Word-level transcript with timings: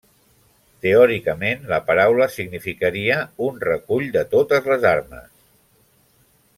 Teòricament, 0.85 1.61
la 1.73 1.79
paraula 1.91 2.29
significaria 2.37 3.19
un 3.49 3.63
'recull 3.67 4.09
de 4.19 4.27
totes 4.35 4.75
les 4.75 4.91
armes'. 4.97 5.33